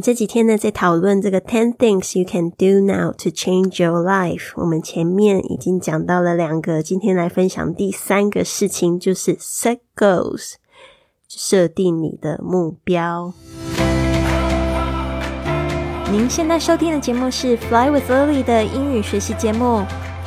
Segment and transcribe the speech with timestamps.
[0.00, 4.52] 这几天呢，在讨论这个 ten things you can do now to change your life。
[4.56, 10.54] 我们前面已经讲到了两个，今天来分享第三个事情，就是 set goals，
[11.28, 13.32] 设定你的目标。
[16.10, 19.84] 您现在收听的节目是 Fly with Lily 的英语学习节目，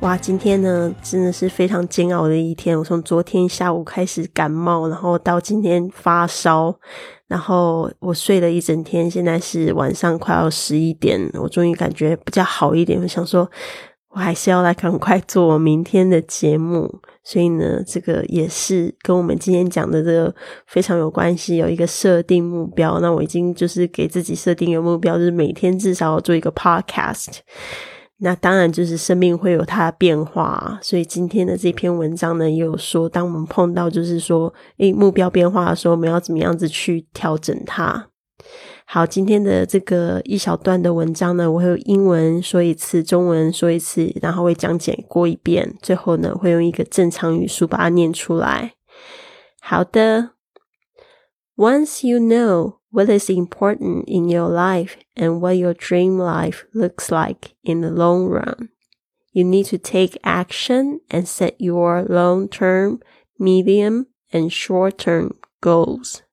[0.00, 2.78] 哇，今天呢真的是非常煎熬的一天。
[2.78, 6.72] 我从昨天下午开始感冒，然后到今天发烧，
[7.26, 9.10] 然后我睡了一整天。
[9.10, 13.00] 现在是晚上快要十一点，我终于感觉比较好一点。
[13.00, 13.50] 我想说，
[14.10, 17.00] 我还是要来赶快做我明天的节目。
[17.24, 20.32] 所以呢，这个也是跟我们今天讲的这个
[20.68, 21.56] 非常有关系。
[21.56, 27.38] 有一个设定目标，那我已经就是给自己设定一个目标，就是每天至少要做一个 podcast。
[28.18, 38.08] 那当然就是生命会有它的变化，所以今天的这篇文章呢，也有说，当我们碰到就是说，诶，目标变化的时候，我们要怎么样子去调整它？
[38.86, 48.72] 好，今天的这个一小段的文章呢，我会用英文说一次，中文说一次，然后会讲解过一遍，最后呢，会用一个正常语速把它念出来。
[49.60, 50.30] 好的
[51.56, 52.76] ，Once you know。
[52.95, 58.27] what is important in your life and what your dream life looks like in the long
[58.27, 58.69] run.
[59.31, 63.01] You need to take action and set your long term,
[63.39, 66.23] medium, and short term goals.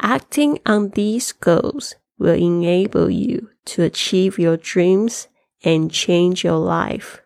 [0.00, 5.28] Acting on these goals will enable you to achieve your dreams
[5.64, 7.20] and change your life.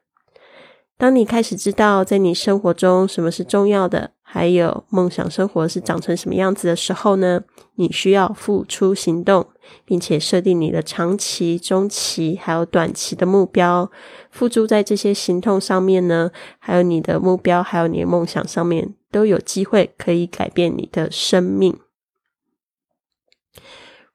[0.99, 7.43] 当你开始知道在你生活中什么是重要的， 还有梦想生活是长成什么样子的时候呢？
[7.75, 9.47] 你需要付出行动，
[9.85, 13.91] 并且设定你的长期、中期还有短期的目标。
[14.31, 21.79] 付诸在这些行动上面呢，还有你的目标，还有你的梦想上面，都有机会可以改变你的生命。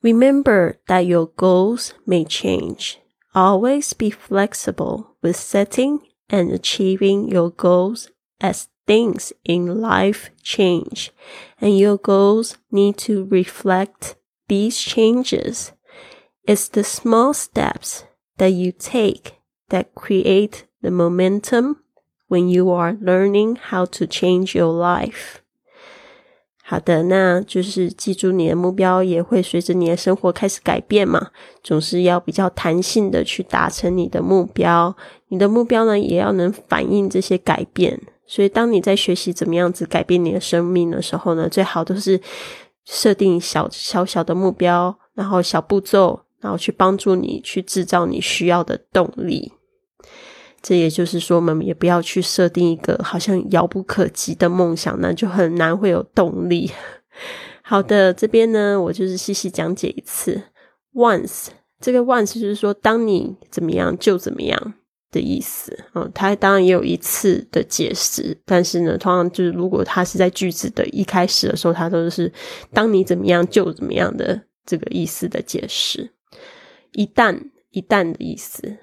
[0.02, 2.96] Remember that your goals may change.
[3.34, 6.00] Always be flexible with setting
[6.30, 8.08] and achieving your goals
[8.40, 11.10] as things in life change,
[11.60, 14.16] and your goals need to reflect
[14.48, 15.72] these changes.
[16.46, 18.04] It's the small steps
[18.38, 19.34] that you take
[19.70, 21.78] that create the momentum
[22.30, 25.42] when you are learning how to change your life.
[26.64, 31.32] 好的，那就是记住你的目标也会随着你的生活开始改变嘛，
[31.64, 34.96] 总是要比较弹性的去达成你的目标。
[35.30, 38.02] 你的目标呢，也要能反映这些改变。
[38.27, 42.21] 所以，当你在学习怎么样子改变你的生命的时候呢，最好都是
[42.85, 49.53] 设定小小小的目标，然后小步骤，然后去帮助你去制造你需要的动力。
[50.63, 56.71] 这也就是说，我们也不要去设定一个好像遥不可及的梦想，那就很难会有动力。
[57.63, 60.41] 好的，这边呢，我就是细细讲解一次。
[60.95, 61.49] Once，
[61.81, 64.75] 这个 once 就是说，当你怎么样就怎么样
[65.13, 65.79] 的意思。
[65.95, 72.33] 嗯，它当然也有一次的解释，但是呢，通常就是如果它是在句子的一开始的时候，它都是
[72.73, 76.11] 当你怎么样就怎么样的这个意思的解释。
[76.93, 78.79] 一旦，一旦的意思。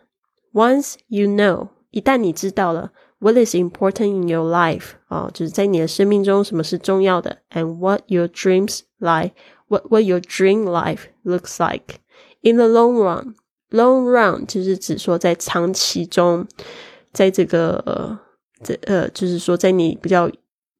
[0.53, 10.03] Once you know，一旦你知道了 what is important in your life 啊，就是在你的生命中什么是重要的，and what your dreams like，what what
[10.03, 11.97] your dream life looks like
[12.41, 13.35] in the long run。
[13.71, 16.47] Long run 就是指说在长期中，
[17.11, 18.17] 在这个
[18.63, 20.27] 这呃，就是说在你比较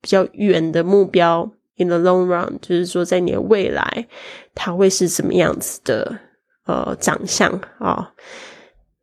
[0.01, 4.07] 比较远的目标 in the long run，就是说在你的未来，
[4.55, 6.19] 它会是什么样子的
[6.65, 8.13] 呃长相啊？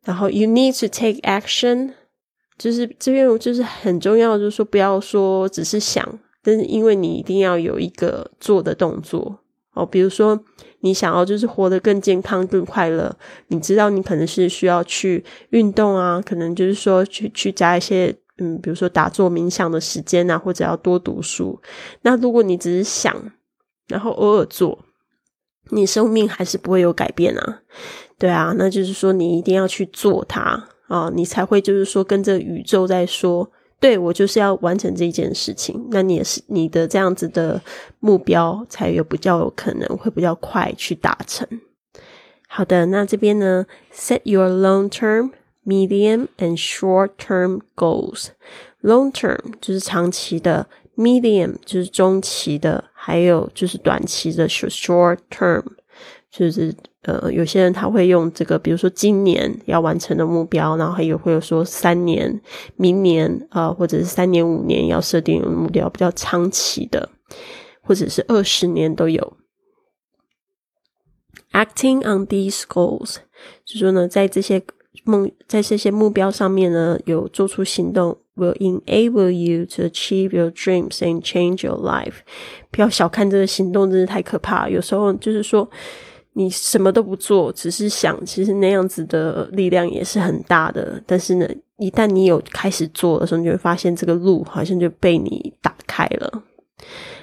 [0.04, 1.92] 然后，you need to take action，
[2.56, 9.40] 就是这边就是很重要，就是说不要说只是想，但是因为你一定要有一个做的动作
[9.74, 9.84] 哦。
[9.84, 10.40] 比如说，
[10.86, 13.12] 你想要就是活得更健康、更快乐，
[13.48, 21.60] 你知道你可能是需要去运动啊，可能就是说去去加一些嗯，比如说打坐冥想的时间啊，或者要多读书。
[22.02, 23.12] 那如果你只是想，
[23.88, 24.78] 然后偶尔做，
[25.70, 27.62] 你生命还是不会有改变啊。
[28.16, 35.86] 对啊，那就是说你一定要去做它啊，你才会就是说跟着宇宙在说，对我就是要完成这件事情。
[35.90, 37.60] 那你也是你的这样子的
[38.00, 41.46] 目标才有比较有可能会比较快去达成。
[42.48, 45.32] 好的，那这边呢，set your long term,
[45.64, 48.28] medium and short term goals.
[48.82, 55.62] Long term 就是长期的 medium 就是中期的，还有就是短期的 short term，
[56.30, 56.74] 就是
[57.06, 62.40] 呃，有些人他会用这个，比如说今年要完成的目标，然后还有会有说三年、
[62.74, 67.08] 明年啊，或者是三年、五年要设定目标，比较长期的，
[67.80, 69.36] 或者是二十年都有。
[71.52, 73.18] Acting on these goals，
[73.64, 74.62] 就说呢，在这些
[75.04, 82.16] 梦，在这些目标上面呢，有做出行动，will enable you to achieve your dreams and change your life。
[82.70, 84.68] 不要小看这个行动，真是太可怕。
[84.68, 85.70] 有时候就是说，
[86.38, 91.02] 你什么都不做，只是想，其实那样子的力量也是很大的。
[91.06, 91.48] 但是呢，
[91.78, 96.42] 一旦你有开始做的时候，你就会发现这个路好像就被你打开了。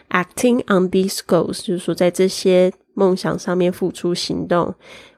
[0.10, 4.74] Acting on these goals，就是说在这些梦想上面付出行动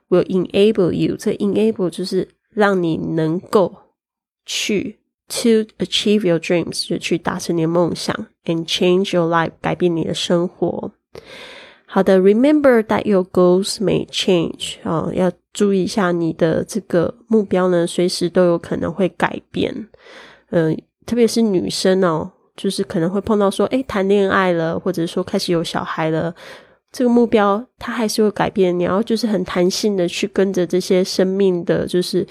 [0.09, 1.15] ，will enable you。
[1.15, 3.74] 这 enable 就是让你能够
[4.45, 5.00] 去
[5.30, 8.13] to achieve your dreams，就去达成你的梦想
[8.44, 10.91] ，and change your life，改变你的生活。
[11.85, 14.75] 好的，Remember that your goals may change。
[14.83, 19.87] 啊，要注意一下你的这个目标呢，随时都有可能会改变。
[20.51, 22.31] 嗯，特别是女生哦。
[22.55, 26.33] 就是可能会碰到说，哎，谈恋爱了，或者说开始有小孩了，
[26.89, 28.79] 这个目标它还是会改变。
[28.79, 32.25] 你要就是很弹性的去跟着这些生命的就是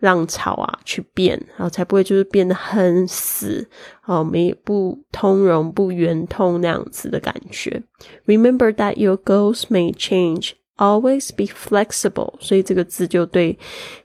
[0.00, 3.66] 浪潮啊去变，然后才不会就是变得很死
[4.04, 7.82] 哦，没不通融、不圆通那样子的感觉。
[8.26, 10.52] Remember that your goals may change.
[10.76, 12.34] Always be flexible.
[12.40, 13.58] 所以这个字就对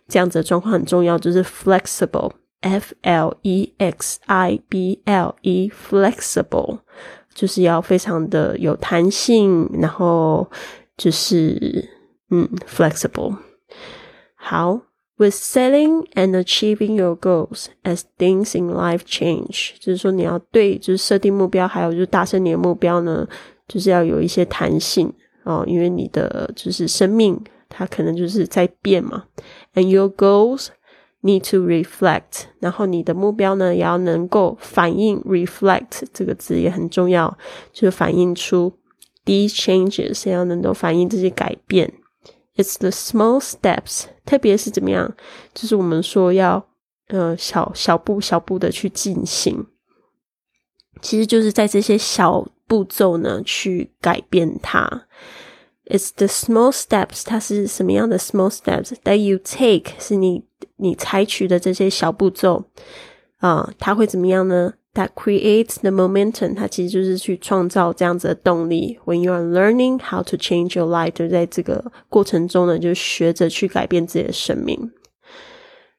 [0.09, 2.31] 这样子的状况很重要，就是 flexible。
[2.61, 6.79] F L E X I B L E，flexible，
[7.33, 10.49] 就是要非常的有弹性，然后
[10.97, 11.87] 就是
[12.31, 13.37] 嗯，flexible。
[14.33, 14.81] 好
[15.17, 23.27] ，with setting and achieving your goals as things in life change，就是说你要对，就是设定目标，还有就是达成你的目标呢，
[23.67, 25.11] 就是要有一些弹性
[25.43, 27.39] 哦，因为你的就是生命
[27.69, 29.25] 它可能就是在变嘛
[29.73, 30.67] ，and your goals。
[31.21, 37.35] Need to reflect，然后你的目标呢也要能够反映 reflect 这个字也很重要，
[37.73, 38.71] 就是反映出
[39.25, 41.91] these changes，要能够反映这些改变。
[42.55, 45.13] It's the small steps，特别是怎么样，
[45.53, 46.65] 就是我们说要
[47.07, 49.67] 呃小小步小步的去进行，
[51.01, 55.05] 其实就是在这些小步骤呢去改变它。
[55.87, 59.91] It's the small steps，它是什么样的 small steps that you take？
[59.99, 60.45] 是你
[60.77, 62.63] 你采取的这些小步骤
[63.37, 68.97] 啊，它会怎么样呢？That creates the momentum，它其实就是去创造这样子的动力。
[69.05, 74.91] When you are learning how to change your life，就在这个过程中呢，就学着去改变自己的生命。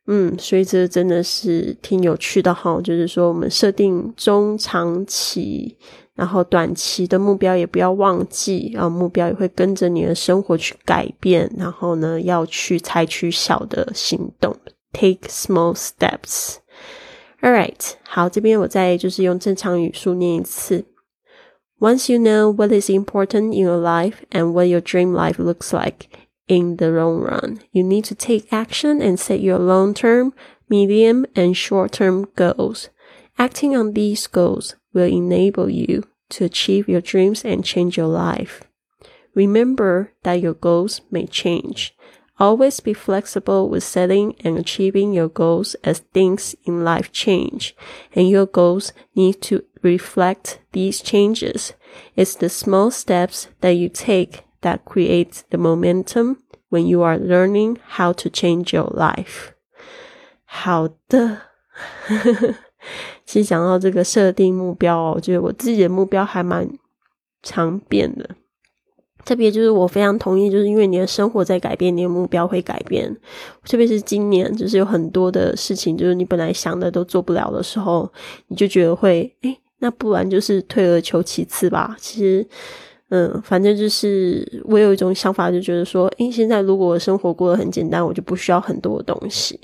[0.07, 2.81] 嗯，所以这真的是挺有趣的哈。
[2.83, 5.77] 就是说，我们设定中长期。
[6.15, 11.53] 然后短期的目标也不要忘记，啊，目标也会跟着你的生活去改变。
[11.59, 14.57] 然后呢，要去采取小的行动
[14.95, 16.57] ，take small steps。
[17.46, 20.86] All right，好，这边我再就是用正常语速念一次。
[21.80, 26.08] Once you know what is important in your life and what your dream life looks like
[26.46, 30.34] in the long run, you need to take action and set your long-term,
[30.68, 32.90] medium, and short-term goals.
[33.40, 38.62] Acting on these goals will enable you to achieve your dreams and change your life.
[39.34, 41.95] Remember that your goals may change.
[42.40, 47.76] Always be flexible with setting and achieving your goals as things in life change,
[48.16, 51.74] and your goals need to reflect these changes.
[52.16, 56.38] It's the small steps that you take that create the momentum
[56.70, 59.52] when you are learning how to change your life.
[60.46, 61.42] 好的。
[63.26, 66.68] 其实讲到这个设定目标哦，我觉得我自己的目标还蛮
[67.44, 68.36] 常变的。
[69.27, 73.15] 特别就是我非常同意，就是因为你的生活在改变，你的目标会改变。
[73.65, 78.11] 特别是今年，就是有很多的事情，就是你本来想的都做不了的时候，
[78.47, 81.95] 你就觉得会，哎，那不然就是退而求其次吧。
[81.99, 82.47] 其实。
[83.09, 89.57] 嗯，反正就是我有一种想法，就觉得说，诶，现在如果生活过得很简单，我就不需要很多东西，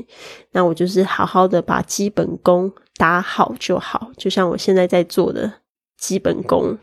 [0.53, 5.53] 那我就是好好的把基本功打好就好，就像我现在在做的
[5.99, 6.79] 基本功，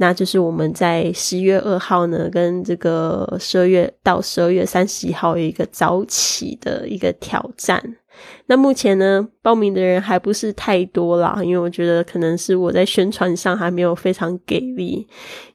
[0.00, 7.96] 那就是我们在十月二号呢，跟这个十二月到十二月三十一号有一个早起的一个挑战。
[8.46, 15.06] 那目前呢，报名的人还不是太多啦，因为我觉得可能是我在宣传上还没有非常给力。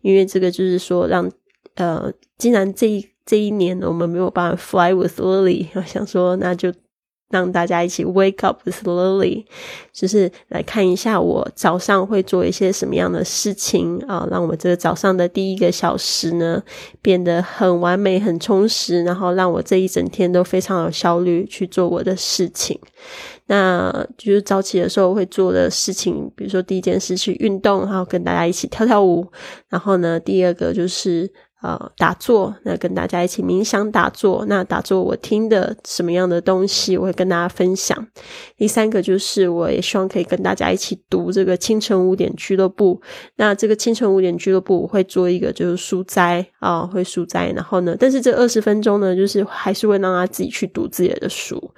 [0.02, 1.28] 因为这个就是说，让
[1.74, 6.72] 呃，既然这一这一年我们没有办法 fly with Lily，我想说那就
[7.30, 9.46] 让大家一起 wake up with Lily，
[9.92, 16.62] 就是来看一下我早上会做一些什么样的事情啊，让我这个早上的第一个小时呢
[17.02, 22.80] 变得很完美、很充实，然后让我这一整天都非常有效率去做我的事情。
[23.48, 29.26] 那就是早起的时候会做的事情，比如说第一件事去运动，然后跟大家一起跳跳舞，
[29.70, 31.32] 然后呢，第二个就是。
[31.62, 34.46] 呃，打坐，那跟大家一起冥想打坐。
[34.48, 38.08] 那打坐我听的什么样的东西，我会跟大家分享。
[38.56, 43.02] 第三个就是，我也希望可以跟大家一起读这个清晨五点俱乐部。
[43.38, 47.52] 那这个清晨五点俱乐部，我会做一个就是书斋啊，会书斋。
[47.54, 51.72] 然后呢，但是这二十分钟呢，就是还是会让他自己去读自己的书。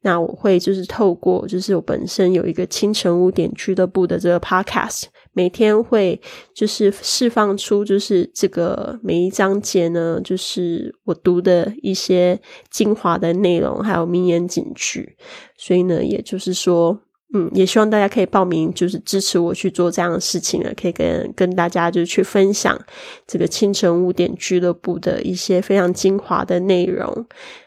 [0.00, 5.04] 那我会就是透过，就是我本身有一个清晨五点俱乐部的这个 podcast。
[5.34, 6.18] 每天会
[6.54, 15.16] 就是释放出就是这个每一章节呢，就是我读的一些精华的内容，还有名言警句。
[15.58, 16.98] 所以呢，也就是说，
[17.34, 22.78] 嗯，也希望大家可以报名，就是支持我去做这样的事情呢，可以跟跟大家就去分享
[23.26, 27.26] 这个清晨五点俱乐部的一些非常精华的内容。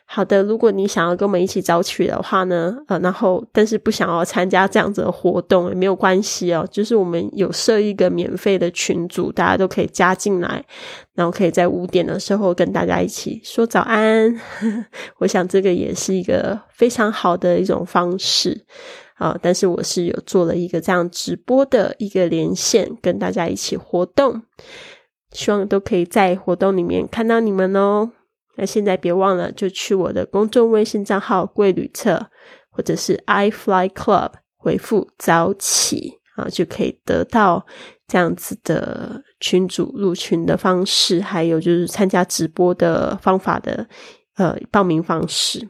[0.09, 10.63] 好的，如果你想要跟我们一起早起的话呢，呃，然后但是不想要参加这样子的活动也没有关系哦，就是我们有设一个免费的群组，大家都可以加进来，
[11.13, 14.33] 然后可以在五点的时候跟大家一起说早安。
[15.19, 18.65] 我想这个也是一个非常好的一种方式
[19.15, 24.41] 啊，但是我是有做了一个这样直播的一个连线，跟大家一起活动，
[25.33, 28.11] 希望都可以在活动里面看到你们哦。
[28.57, 32.29] 那现在别忘了，就去我的公众微信账号“贵旅册”
[32.69, 37.65] 或者是 “i fly club” 回复“早起”啊，就可以得到
[38.07, 43.87] 这样子的群主入群的方式，还有就是参加直播的方法的
[44.35, 45.69] 呃报名方式。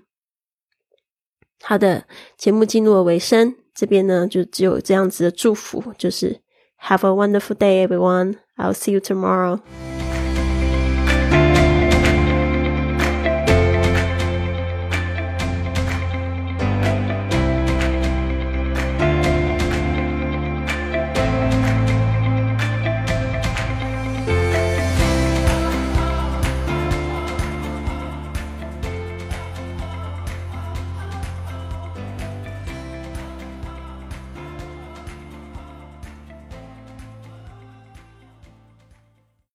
[1.62, 2.06] 好的，
[2.38, 6.40] 节目进入了尾声，这边呢就只有这样子的祝福，就是
[6.82, 8.36] “Have a wonderful day, everyone.
[8.56, 9.60] I'll see you tomorrow.”